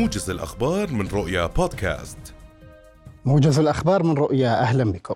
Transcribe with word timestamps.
موجز 0.00 0.30
الأخبار 0.30 0.90
من 0.90 1.08
رؤيا 1.08 1.46
بودكاست 1.46 2.18
موجز 3.24 3.58
الأخبار 3.58 4.02
من 4.02 4.14
رؤيا 4.14 4.60
أهلا 4.60 4.92
بكم 4.92 5.14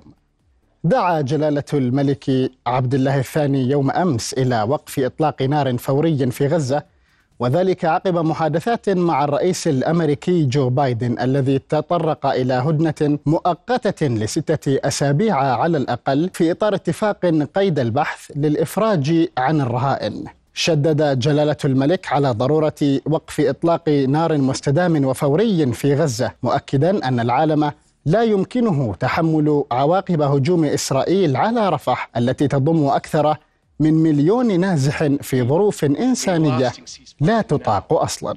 دعا 0.85 1.21
جلالة 1.21 1.65
الملك 1.73 2.51
عبد 2.67 2.95
الله 2.95 3.19
الثاني 3.19 3.71
يوم 3.71 3.91
أمس 3.91 4.33
إلى 4.33 4.63
وقف 4.63 4.99
إطلاق 4.99 5.43
نار 5.43 5.79
فوري 5.79 6.31
في 6.31 6.47
غزة 6.47 6.83
وذلك 7.39 7.85
عقب 7.85 8.17
محادثات 8.19 8.89
مع 8.91 9.25
الرئيس 9.25 9.69
الأمريكي 9.69 10.45
جو 10.45 10.69
بايدن 10.69 11.19
الذي 11.21 11.59
تطرق 11.59 12.27
إلى 12.27 12.55
هدنة 12.55 13.19
مؤقتة 13.27 14.07
لستة 14.07 14.79
أسابيع 14.89 15.37
على 15.37 15.77
الأقل 15.79 16.31
في 16.33 16.51
إطار 16.51 16.75
اتفاق 16.75 17.27
قيد 17.55 17.79
البحث 17.79 18.31
للإفراج 18.37 19.29
عن 19.39 19.61
الرهائن. 19.61 20.25
شدد 20.55 21.19
جلالة 21.19 21.57
الملك 21.65 22.13
على 22.13 22.31
ضرورة 22.31 23.01
وقف 23.07 23.41
إطلاق 23.41 23.89
نار 23.89 24.39
مستدام 24.39 25.05
وفوري 25.05 25.73
في 25.73 25.95
غزة 25.95 26.33
مؤكدا 26.43 27.09
أن 27.09 27.21
العالم 27.21 27.73
لا 28.07 28.23
يمكنه 28.23 28.95
تحمل 29.01 29.65
عواقب 29.73 30.23
هجوم 30.23 30.65
إسرائيل 30.65 31.37
على 31.37 31.69
رفح 31.69 32.11
التي 32.17 32.49
تضم 32.49 32.85
أكثر 32.87 33.37
من 33.81 33.95
مليون 33.95 34.61
نازح 34.61 35.05
في 35.21 35.43
ظروف 35.43 35.85
إنسانية 35.85 36.73
لا 37.21 37.41
تطاق 37.41 37.93
أصلا. 37.93 38.37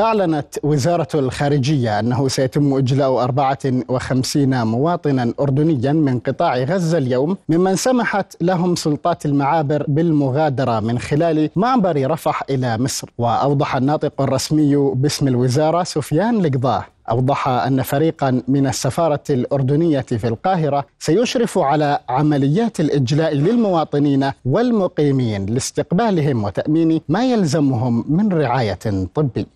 أعلنت 0.00 0.58
وزارة 0.62 1.08
الخارجية 1.14 1.98
أنه 2.00 2.28
سيتم 2.28 2.74
إجلاء 2.74 3.22
54 3.24 4.66
مواطنا 4.66 5.34
أردنيا 5.40 5.92
من 5.92 6.18
قطاع 6.18 6.58
غزة 6.58 6.98
اليوم 6.98 7.36
ممن 7.48 7.76
سمحت 7.76 8.36
لهم 8.40 8.76
سلطات 8.76 9.26
المعابر 9.26 9.84
بالمغادرة 9.88 10.80
من 10.80 10.98
خلال 10.98 11.50
معبر 11.56 12.10
رفح 12.10 12.42
إلى 12.50 12.78
مصر. 12.78 13.08
وأوضح 13.18 13.76
الناطق 13.76 14.20
الرسمي 14.20 14.76
باسم 14.76 15.28
الوزارة 15.28 15.82
سفيان 15.82 16.44
القضاه 16.44 16.84
أوضح 17.10 17.48
أن 17.48 17.82
فريقا 17.82 18.42
من 18.48 18.66
السفارة 18.66 19.22
الأردنية 19.30 20.00
في 20.00 20.28
القاهرة 20.28 20.86
سيشرف 20.98 21.58
على 21.58 21.98
عمليات 22.08 22.80
الإجلاء 22.80 23.34
للمواطنين 23.34 24.30
والمقيمين 24.44 25.46
لاستقبالهم 25.46 26.44
وتأمين 26.44 27.00
ما 27.08 27.24
يلزمهم 27.32 28.04
من 28.08 28.32
رعاية 28.32 28.78
طبية. 29.14 29.46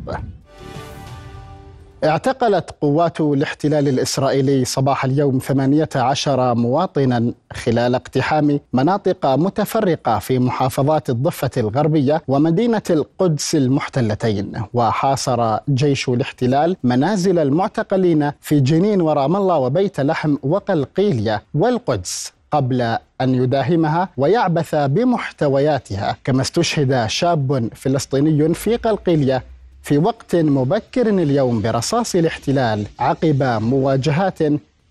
اعتقلت 2.04 2.70
قوات 2.80 3.20
الاحتلال 3.20 3.88
الإسرائيلي 3.88 4.64
صباح 4.64 5.04
اليوم 5.04 5.38
18 5.38 6.54
مواطنا 6.54 7.32
خلال 7.52 7.94
اقتحام 7.94 8.60
مناطق 8.72 9.26
متفرقة 9.26 10.18
في 10.18 10.38
محافظات 10.38 11.10
الضفة 11.10 11.50
الغربية 11.56 12.22
ومدينة 12.28 12.82
القدس 12.90 13.54
المحتلتين. 13.54 14.52
وحاصر 14.74 15.58
جيش 15.68 16.08
الاحتلال 16.08 16.76
منازل 16.82 17.38
المعتقلين 17.38 18.32
في 18.40 18.60
جنين 18.60 19.00
ورام 19.00 19.36
الله 19.36 19.58
وبيت 19.58 20.00
لحم 20.00 20.36
وقلقيلية 20.42 21.42
والقدس 21.54 22.32
قبل 22.50 22.82
أن 23.20 23.34
يداهمها 23.34 24.08
ويعبث 24.16 24.74
بمحتوياتها. 24.74 26.16
كما 26.24 26.42
استشهد 26.42 27.06
شاب 27.06 27.68
فلسطيني 27.74 28.54
في 28.54 28.76
قلقيلية 28.76 29.42
في 29.84 29.98
وقت 29.98 30.36
مبكر 30.36 31.08
اليوم 31.08 31.62
برصاص 31.62 32.14
الاحتلال 32.14 32.86
عقب 32.98 33.42
مواجهات 33.42 34.38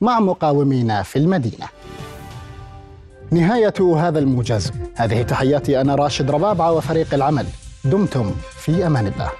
مع 0.01 0.19
مقاومين 0.19 1.03
في 1.03 1.19
المدينة. 1.19 1.67
نهاية 3.31 3.73
هذا 3.97 4.19
الموجز، 4.19 4.71
هذه 4.95 5.21
تحياتي 5.21 5.81
أنا 5.81 5.95
راشد 5.95 6.31
ربابعه 6.31 6.71
وفريق 6.71 7.13
العمل، 7.13 7.45
دمتم 7.85 8.31
في 8.51 8.87
أمان 8.87 9.07
الله. 9.07 9.31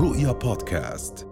رؤيا 0.00 0.32
بودكاست 0.32 1.29